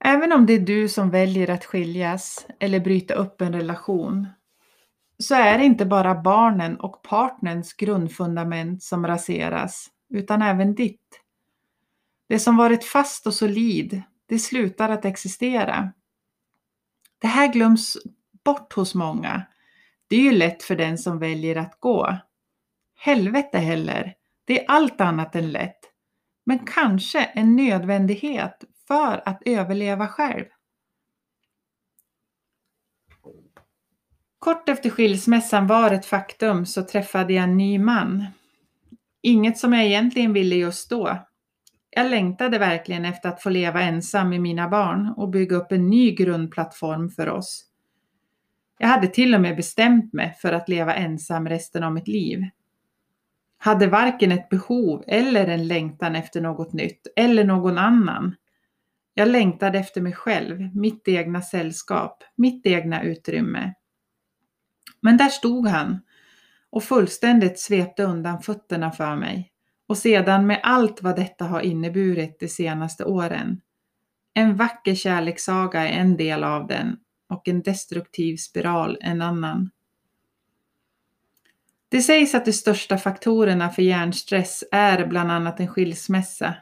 [0.04, 4.28] Även om det är du som väljer att skiljas eller bryta upp en relation
[5.18, 11.20] så är det inte bara barnen och partnerns grundfundament som raseras, utan även ditt.
[12.28, 15.92] Det som varit fast och solid, det slutar att existera.
[17.20, 17.96] Det här glöms
[18.44, 19.46] bort hos många.
[20.08, 22.16] Det är ju lätt för den som väljer att gå.
[22.96, 25.80] Helvete heller, det är allt annat än lätt.
[26.46, 30.44] Men kanske en nödvändighet för att överleva själv.
[34.38, 38.26] Kort efter skilsmässan var ett faktum så träffade jag en ny man.
[39.22, 41.18] Inget som jag egentligen ville just då.
[41.90, 45.86] Jag längtade verkligen efter att få leva ensam med mina barn och bygga upp en
[45.86, 47.66] ny grundplattform för oss.
[48.78, 52.44] Jag hade till och med bestämt mig för att leva ensam resten av mitt liv.
[53.58, 58.34] Hade varken ett behov eller en längtan efter något nytt eller någon annan.
[59.14, 63.74] Jag längtade efter mig själv, mitt egna sällskap, mitt egna utrymme.
[65.00, 66.00] Men där stod han
[66.70, 69.49] och fullständigt svepte undan fötterna för mig.
[69.90, 73.60] Och sedan med allt vad detta har inneburit de senaste åren.
[74.34, 76.96] En vacker kärlekssaga är en del av den
[77.28, 79.70] och en destruktiv spiral en annan.
[81.88, 86.54] Det sägs att de största faktorerna för hjärnstress är bland annat en skilsmässa,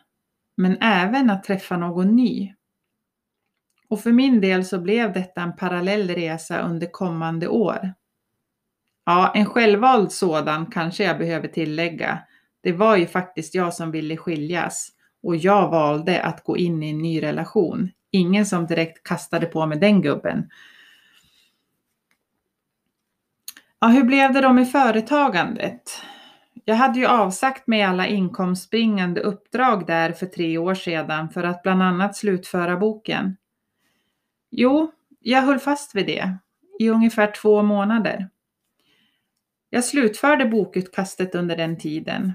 [0.57, 2.55] men även att träffa någon ny.
[3.89, 7.95] Och för min del så blev detta en parallell resa under kommande år.
[9.05, 12.23] Ja, en självvald sådan kanske jag behöver tillägga.
[12.61, 14.89] Det var ju faktiskt jag som ville skiljas
[15.23, 17.91] och jag valde att gå in i en ny relation.
[18.11, 20.51] Ingen som direkt kastade på mig den gubben.
[23.81, 25.83] Ja, hur blev det då med företagandet?
[26.65, 31.63] Jag hade ju avsagt mig alla inkomstbringande uppdrag där för tre år sedan för att
[31.63, 33.37] bland annat slutföra boken.
[34.51, 36.37] Jo, jag höll fast vid det
[36.79, 38.29] i ungefär två månader.
[39.71, 42.33] Jag slutförde bokutkastet under den tiden.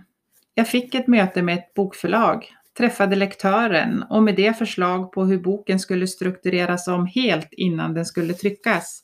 [0.55, 5.39] Jag fick ett möte med ett bokförlag, träffade lektören och med det förslag på hur
[5.39, 9.03] boken skulle struktureras om helt innan den skulle tryckas.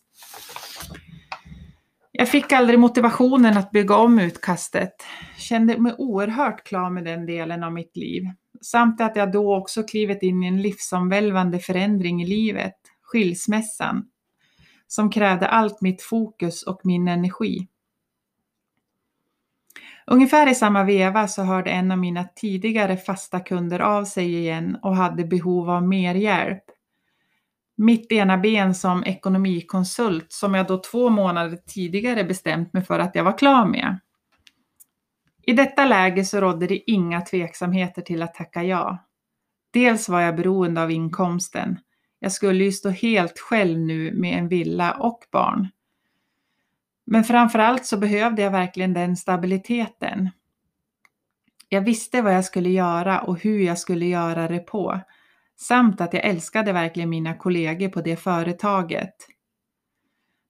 [2.12, 4.94] Jag fick aldrig motivationen att bygga om utkastet.
[5.38, 8.24] Kände mig oerhört klar med den delen av mitt liv.
[8.62, 14.06] Samt att jag då också klivit in i en livsomvälvande förändring i livet, skilsmässan,
[14.88, 17.68] som krävde allt mitt fokus och min energi.
[20.12, 24.78] Ungefär i samma veva så hörde en av mina tidigare fasta kunder av sig igen
[24.82, 26.64] och hade behov av mer hjälp.
[27.78, 33.16] Mitt ena ben som ekonomikonsult som jag då två månader tidigare bestämt mig för att
[33.16, 34.00] jag var klar med.
[35.42, 38.98] I detta läge så rådde det inga tveksamheter till att tacka ja.
[39.74, 41.80] Dels var jag beroende av inkomsten.
[42.20, 45.68] Jag skulle ju stå helt själv nu med en villa och barn.
[47.12, 50.30] Men framförallt så behövde jag verkligen den stabiliteten.
[51.70, 55.00] Jag visste vad jag skulle göra och hur jag skulle göra det på.
[55.56, 59.16] Samt att jag älskade verkligen mina kollegor på det företaget.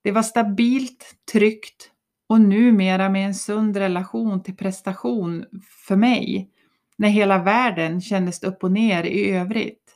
[0.02, 1.92] Det var stabilt, tryggt
[2.28, 5.46] och numera med en sund relation till prestation
[5.88, 6.50] för mig,
[6.98, 9.96] när hela världen kändes upp och ner i övrigt.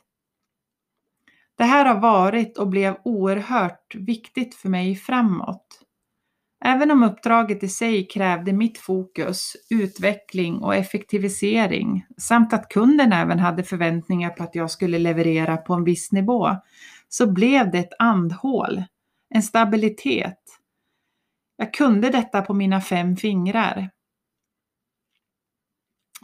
[1.56, 5.83] Det här har varit och blev oerhört viktigt för mig framåt.
[6.66, 13.38] Även om uppdraget i sig krävde mitt fokus, utveckling och effektivisering samt att kunden även
[13.38, 16.56] hade förväntningar på att jag skulle leverera på en viss nivå,
[17.08, 18.84] så blev det ett andhål,
[19.30, 20.40] en stabilitet.
[21.56, 23.90] Jag kunde detta på mina fem fingrar.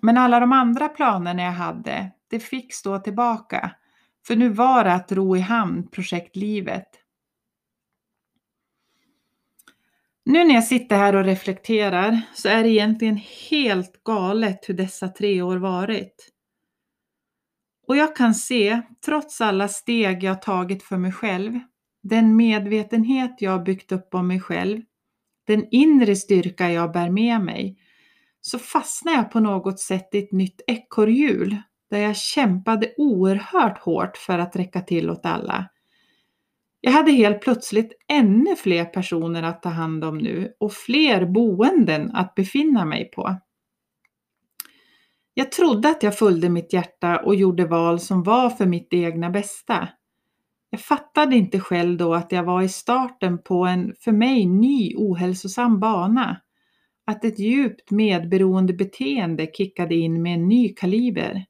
[0.02, 3.70] Men alla de andra planerna jag hade, det fick stå tillbaka.
[4.26, 6.99] För nu var det att ro i hamn projektlivet.
[10.24, 15.08] Nu när jag sitter här och reflekterar så är det egentligen helt galet hur dessa
[15.08, 16.28] tre år varit.
[17.86, 21.60] Och jag kan se, trots alla steg jag tagit för mig själv,
[22.02, 24.82] den medvetenhet jag byggt upp om mig själv,
[25.46, 27.78] den inre styrka jag bär med mig,
[28.40, 31.56] så fastnade jag på något sätt i ett nytt ekorrhjul
[31.90, 35.68] där jag kämpade oerhört hårt för att räcka till åt alla.
[36.80, 42.10] Jag hade helt plötsligt ännu fler personer att ta hand om nu och fler boenden
[42.14, 43.36] att befinna mig på.
[45.34, 49.30] Jag trodde att jag följde mitt hjärta och gjorde val som var för mitt egna
[49.30, 49.88] bästa.
[50.70, 54.94] Jag fattade inte själv då att jag var i starten på en för mig ny
[54.96, 56.40] ohälsosam bana.
[57.04, 61.44] Att ett djupt medberoende beteende kickade in med en ny kaliber.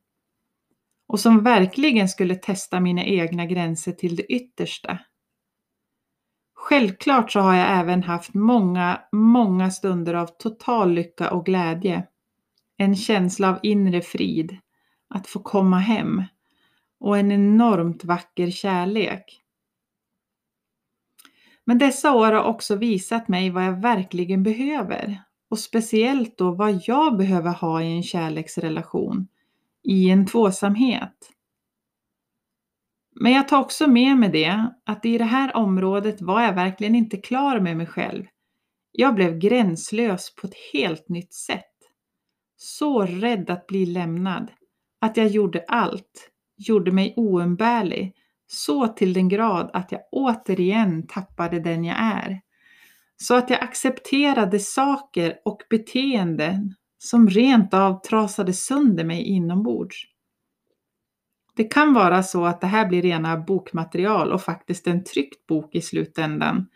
[1.09, 4.99] Och som verkligen skulle testa mina egna gränser till det yttersta.
[6.71, 12.07] Självklart så har jag även haft många, många stunder av total lycka och glädje.
[12.77, 14.57] En känsla av inre frid,
[15.09, 16.23] att få komma hem
[17.01, 19.43] och en enormt vacker kärlek.
[21.65, 26.83] Men dessa år har också visat mig vad jag verkligen behöver och speciellt då vad
[26.87, 29.29] jag behöver ha i en kärleksrelation,
[29.83, 31.31] i en tvåsamhet.
[33.23, 36.95] Men jag tar också med mig det att i det här området var jag verkligen
[36.95, 38.25] inte klar med mig själv.
[38.93, 41.65] Jag blev gränslös på ett helt nytt sätt.
[42.57, 44.51] Så rädd att bli lämnad
[45.01, 48.15] att jag gjorde allt, gjorde mig oumbärlig,
[48.47, 52.41] så till den grad att jag återigen tappade den jag är.
[53.17, 60.07] Så att jag accepterade saker och beteenden som rent av trasade sönder mig inombords.
[61.57, 65.75] Det kan vara så att det här blir rena bokmaterial och faktiskt en tryckt bok
[65.75, 66.67] i slutändan.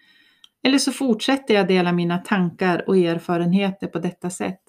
[0.62, 4.60] Eller så fortsätter jag dela mina tankar och erfarenheter på detta sätt.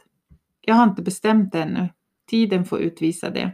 [0.62, 1.90] Jag har inte bestämt det ännu.
[2.30, 3.52] Tiden får utvisa det.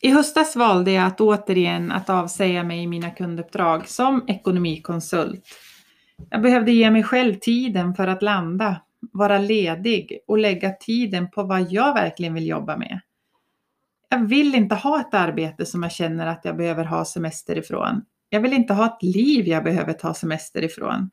[0.00, 5.44] I höstas valde jag att återigen att avsäga mig mina kunduppdrag som ekonomikonsult.
[6.30, 8.80] Jag behövde ge mig själv tiden för att landa,
[9.12, 13.00] vara ledig och lägga tiden på vad jag verkligen vill jobba med.
[14.14, 18.02] Jag vill inte ha ett arbete som jag känner att jag behöver ha semester ifrån.
[18.28, 21.10] Jag vill inte ha ett liv jag behöver ta semester ifrån.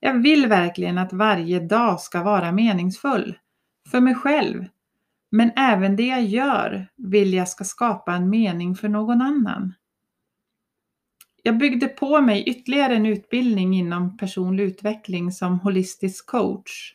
[0.00, 3.38] Jag vill verkligen att varje dag ska vara meningsfull.
[3.90, 4.64] För mig själv.
[5.30, 9.74] Men även det jag gör vill jag ska skapa en mening för någon annan.
[11.42, 16.94] Jag byggde på mig ytterligare en utbildning inom personlig utveckling som holistisk coach.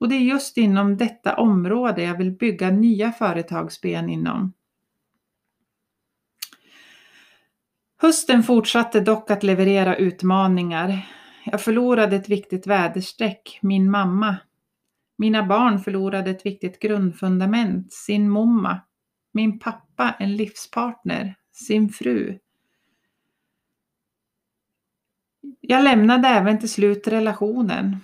[0.00, 4.52] Och det är just inom detta område jag vill bygga nya företagsben inom.
[8.02, 11.08] Hösten fortsatte dock att leverera utmaningar.
[11.44, 14.36] Jag förlorade ett viktigt väderstreck, min mamma.
[15.18, 18.80] Mina barn förlorade ett viktigt grundfundament, sin momma.
[19.32, 22.38] Min pappa, en livspartner, sin fru.
[25.60, 27.96] Jag lämnade även till slut relationen,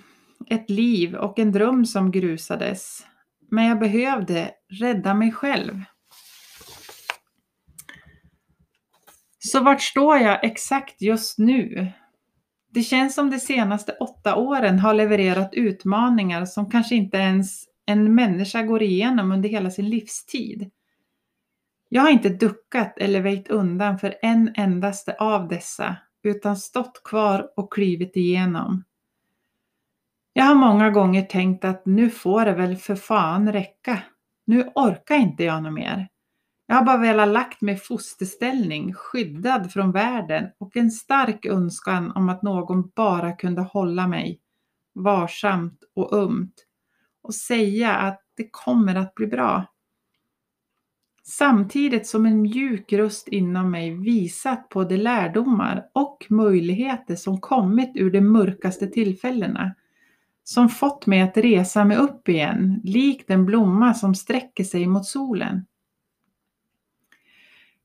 [0.47, 3.07] ett liv och en dröm som grusades.
[3.51, 5.83] Men jag behövde rädda mig själv.
[9.51, 11.91] Så vart står jag exakt just nu?
[12.71, 18.15] Det känns som de senaste åtta åren har levererat utmaningar som kanske inte ens en
[18.15, 20.71] människa går igenom under hela sin livstid.
[21.89, 27.51] Jag har inte duckat eller väjt undan för en endaste av dessa, utan stått kvar
[27.55, 28.83] och klivit igenom.
[30.33, 33.99] Jag har många gånger tänkt att nu får det väl för fan räcka.
[34.45, 36.07] Nu orkar inte jag något mer.
[36.71, 42.11] Jag har bara velat lagt mig i fosterställning, skyddad från världen och en stark önskan
[42.11, 44.39] om att någon bara kunde hålla mig
[44.93, 46.53] varsamt och ömt
[47.21, 49.65] och säga att det kommer att bli bra.
[51.23, 57.91] Samtidigt som en mjuk röst inom mig visat på de lärdomar och möjligheter som kommit
[57.95, 59.75] ur de mörkaste tillfällena.
[60.43, 65.05] Som fått mig att resa mig upp igen, likt en blomma som sträcker sig mot
[65.05, 65.65] solen.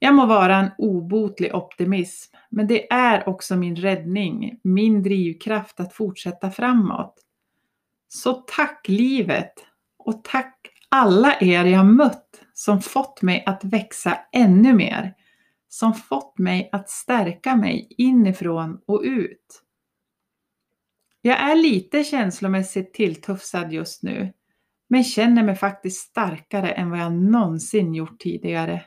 [0.05, 5.95] Jag må vara en obotlig optimism, men det är också min räddning, min drivkraft att
[5.95, 7.15] fortsätta framåt.
[8.09, 9.53] Så tack livet
[9.99, 15.15] och tack alla er jag mött som fått mig att växa ännu mer,
[15.69, 19.63] som fått mig att stärka mig inifrån och ut.
[21.21, 24.33] Jag är lite känslomässigt tilltufsad just nu,
[24.89, 28.85] men känner mig faktiskt starkare än vad jag någonsin gjort tidigare.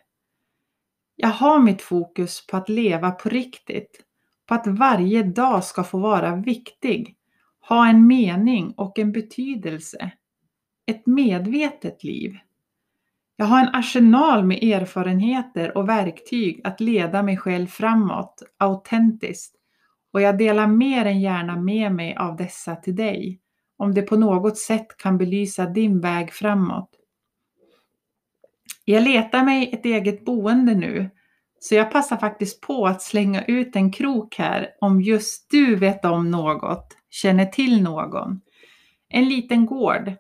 [1.19, 4.03] Jag har mitt fokus på att leva på riktigt,
[4.47, 7.15] på att varje dag ska få vara viktig,
[7.67, 10.11] ha en mening och en betydelse.
[10.85, 12.37] Ett medvetet liv.
[13.35, 19.55] Jag har en arsenal med erfarenheter och verktyg att leda mig själv framåt, autentiskt.
[20.13, 23.39] Och jag delar mer än gärna med mig av dessa till dig,
[23.77, 26.89] om det på något sätt kan belysa din väg framåt.
[28.89, 31.09] Jag letar mig ett eget boende nu,
[31.59, 36.05] så jag passar faktiskt på att slänga ut en krok här om just du vet
[36.05, 38.41] om något, känner till någon.
[39.09, 40.13] En liten gård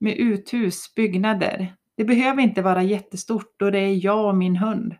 [0.00, 1.74] med uthus, byggnader.
[1.96, 4.94] Det behöver inte vara jättestort och det är jag och min hund.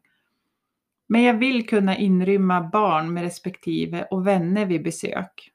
[1.09, 5.51] Men jag vill kunna inrymma barn med respektive och vänner vid besök.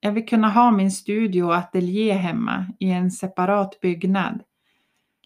[0.00, 4.42] Jag vill kunna ha min studio och ateljé hemma i en separat byggnad.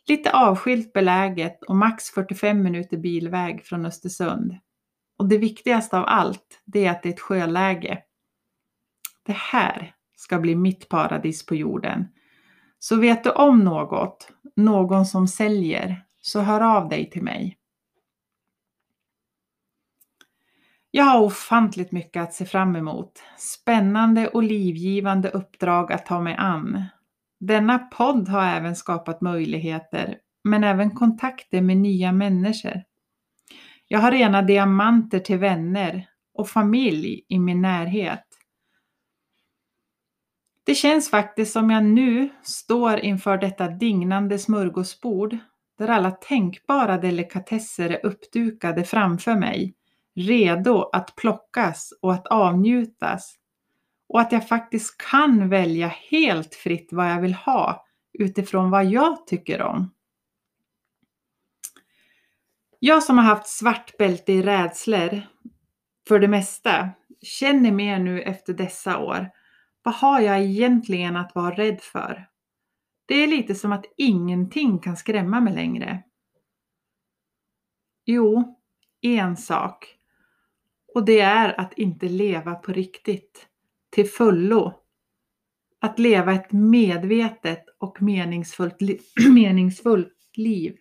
[0.07, 4.59] Lite avskilt beläget och max 45 minuter bilväg från Östersund.
[5.18, 8.02] Och det viktigaste av allt, det är att det är ett sjöläge.
[9.26, 12.09] det här ska bli mitt paradis på jorden.
[12.78, 17.59] Så vet du om något, någon som säljer, så hör av dig till mig.
[20.90, 23.22] Jag har ofantligt mycket att se fram emot.
[23.38, 26.84] Spännande och livgivande uppdrag att ta mig an.
[27.47, 32.82] Denna podd har även skapat möjligheter, men även kontakter med nya människor.
[33.88, 38.24] Jag har rena diamanter till vänner och familj i min närhet.
[40.66, 45.38] Det känns faktiskt som jag nu står inför detta dignande smörgåsbord
[45.78, 49.74] där alla tänkbara delikatesser är uppdukade framför mig,
[50.14, 53.34] redo att plockas och att avnjutas.
[54.14, 59.26] Och att jag faktiskt kan välja helt fritt vad jag vill ha utifrån vad jag
[59.26, 59.94] tycker om.
[62.78, 65.22] Jag som har haft svart bälte i rädslor
[66.08, 66.90] för det mesta
[67.22, 69.30] känner mer nu efter dessa år.
[69.82, 72.28] Vad har jag egentligen att vara rädd för?
[73.06, 76.02] Det är lite som att ingenting kan skrämma mig längre.
[78.04, 78.58] Jo,
[79.00, 79.96] en sak.
[80.94, 83.48] Och det är att inte leva på riktigt.
[83.95, 84.80] Till fullo.
[85.80, 90.76] Att leva ett medvetet och meningsfullt, li meningsfullt liv.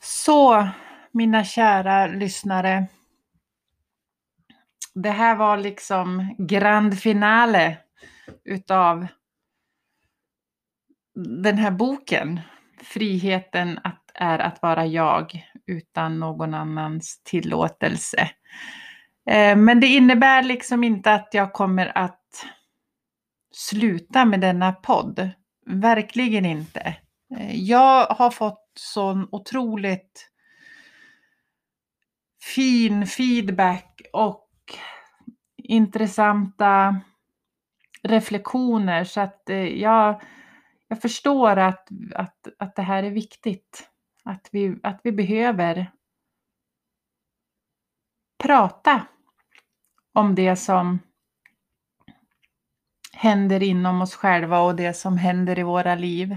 [0.00, 0.68] Så,
[1.12, 2.86] mina kära lyssnare.
[4.94, 7.78] Det här var liksom grand finale
[8.44, 9.06] utav
[11.14, 12.40] den här boken.
[12.82, 18.30] Friheten att, är att vara jag utan någon annans tillåtelse.
[19.30, 22.46] Eh, men det innebär liksom inte att jag kommer att
[23.52, 25.30] sluta med denna podd.
[25.66, 26.96] Verkligen inte.
[27.36, 30.28] Eh, jag har fått sån otroligt
[32.42, 34.48] fin feedback och
[35.56, 37.00] intressanta
[38.02, 40.22] reflektioner så att eh, jag,
[40.88, 43.88] jag förstår att, att, att det här är viktigt.
[44.24, 45.92] Att vi, att vi behöver
[48.42, 49.06] prata
[50.12, 50.98] om det som
[53.12, 56.36] händer inom oss själva och det som händer i våra liv.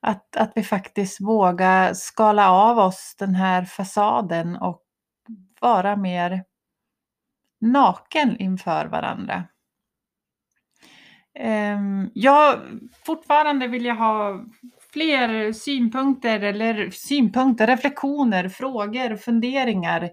[0.00, 4.82] Att, att vi faktiskt vågar skala av oss den här fasaden och
[5.60, 6.44] vara mer
[7.60, 9.44] naken inför varandra.
[11.34, 12.60] Ehm, jag
[13.04, 14.44] fortfarande vill jag ha
[14.98, 20.10] fler synpunkter eller synpunkter, reflektioner, frågor, funderingar.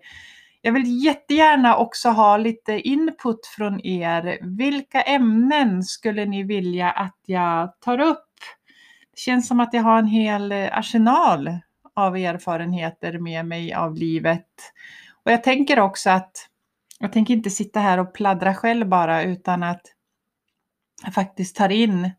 [0.62, 4.38] Jag vill jättegärna också ha lite input från er.
[4.42, 8.30] Vilka ämnen skulle ni vilja att jag tar upp?
[9.12, 11.60] Det känns som att jag har en hel arsenal
[11.94, 14.48] av erfarenheter med mig av livet.
[15.24, 16.50] Och jag tänker också att
[17.00, 19.82] jag tänker inte sitta här och pladdra själv bara utan att
[21.04, 22.12] jag faktiskt tar in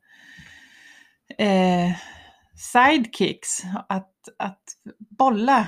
[1.38, 1.90] eh,
[2.56, 3.62] sidekicks.
[3.88, 4.62] Att, att
[4.98, 5.66] bolla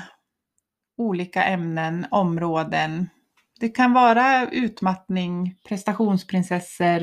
[0.97, 3.09] olika ämnen, områden.
[3.61, 7.03] Det kan vara utmattning, prestationsprinsessor,